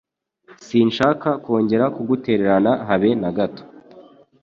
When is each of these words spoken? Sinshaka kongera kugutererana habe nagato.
Sinshaka 0.65 1.29
kongera 1.43 1.85
kugutererana 1.95 2.71
habe 2.87 3.09
nagato. 3.21 3.63